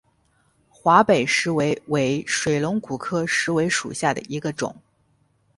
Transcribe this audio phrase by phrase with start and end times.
[0.67, 4.75] 华北石韦为水龙骨科石韦属下的一个种。